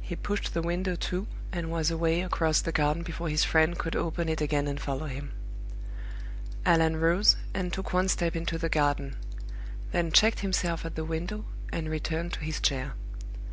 [0.00, 3.94] He pushed the window to, and was away across the garden before his friend could
[3.94, 5.30] open it again and follow him.
[6.64, 9.14] Allan rose, and took one step into the garden;
[9.92, 12.94] then checked himself at the window, and returned to his chair.